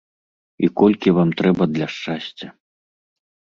І 0.67 0.69
колькі 0.81 1.09
вам 1.19 1.29
трэба 1.43 1.63
для 1.75 1.87
шчасця? 1.99 2.47